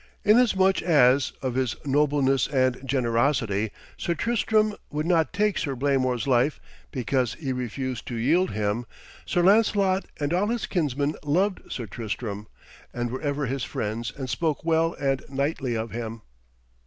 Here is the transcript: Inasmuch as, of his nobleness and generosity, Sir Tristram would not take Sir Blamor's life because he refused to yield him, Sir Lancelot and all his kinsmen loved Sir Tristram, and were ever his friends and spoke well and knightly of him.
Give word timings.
Inasmuch 0.23 0.81
as, 0.81 1.31
of 1.43 1.53
his 1.53 1.75
nobleness 1.85 2.47
and 2.47 2.81
generosity, 2.83 3.69
Sir 3.99 4.15
Tristram 4.15 4.73
would 4.89 5.05
not 5.05 5.31
take 5.31 5.59
Sir 5.59 5.75
Blamor's 5.75 6.25
life 6.25 6.59
because 6.89 7.35
he 7.35 7.53
refused 7.53 8.07
to 8.07 8.15
yield 8.15 8.49
him, 8.49 8.87
Sir 9.27 9.43
Lancelot 9.43 10.05
and 10.19 10.33
all 10.33 10.47
his 10.47 10.65
kinsmen 10.65 11.13
loved 11.23 11.59
Sir 11.71 11.85
Tristram, 11.85 12.47
and 12.91 13.11
were 13.11 13.21
ever 13.21 13.45
his 13.45 13.63
friends 13.63 14.11
and 14.17 14.27
spoke 14.27 14.65
well 14.65 14.95
and 14.99 15.21
knightly 15.29 15.75
of 15.77 15.91
him. 15.91 16.23